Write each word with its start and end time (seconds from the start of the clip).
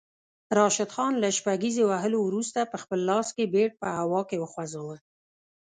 راشد 0.57 0.89
خان 0.95 1.13
له 1.23 1.29
شپږیزې 1.37 1.83
وهلو 1.87 2.19
وروسته 2.23 2.69
پخپل 2.73 2.99
لاس 3.09 3.27
کې 3.35 3.51
بیټ 3.53 3.71
په 3.81 3.87
هوا 3.99 4.21
کې 4.29 4.37
وخوځاوه 4.39 4.97